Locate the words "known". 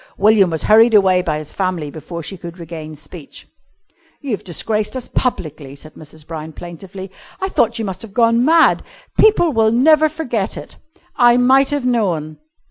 11.85-12.39